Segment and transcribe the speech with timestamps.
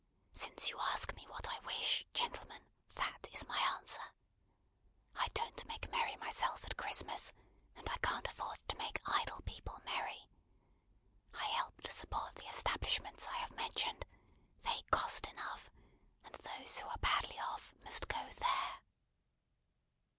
[0.33, 2.65] "Since you ask me what I wish, gentlemen,
[2.95, 4.01] that is my answer.
[5.15, 7.31] I don't make merry myself at Christmas
[7.75, 10.27] and I can't afford to make idle people merry.
[11.35, 14.07] I help to support the establishments I have mentioned
[14.61, 15.69] they cost enough;
[16.23, 18.79] and those who are badly off must go there."